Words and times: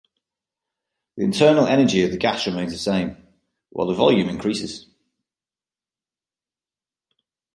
The 1.15 1.23
internal 1.23 1.67
energy 1.67 2.01
of 2.03 2.09
the 2.09 2.17
gas 2.17 2.47
remains 2.47 2.71
the 2.71 2.79
same, 2.79 3.17
while 3.69 3.85
the 3.87 3.93
volume 3.93 4.29
increases. 4.29 4.87